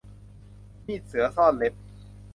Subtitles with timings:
[0.85, 1.73] มีดเสือซ่อนเล็บ